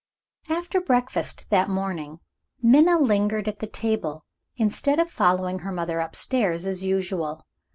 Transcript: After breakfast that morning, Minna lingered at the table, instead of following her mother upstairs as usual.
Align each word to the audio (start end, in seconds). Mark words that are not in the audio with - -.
After 0.49 0.81
breakfast 0.81 1.45
that 1.51 1.69
morning, 1.69 2.21
Minna 2.59 2.97
lingered 2.97 3.47
at 3.47 3.59
the 3.59 3.67
table, 3.67 4.25
instead 4.55 4.97
of 4.97 5.11
following 5.11 5.59
her 5.59 5.71
mother 5.71 5.99
upstairs 5.99 6.65
as 6.65 6.83
usual. 6.83 7.45